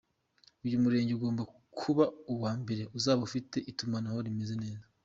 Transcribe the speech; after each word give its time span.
Uyu 0.65 0.81
murenge 0.83 1.11
ugomba 1.15 1.43
kuba 1.79 2.03
uwa 2.33 2.51
Mbere 2.61 2.83
uzaba 2.97 3.21
ufite 3.27 3.57
itumanaho 3.71 4.19
rimeze 4.27 4.55
neza. 4.63 4.85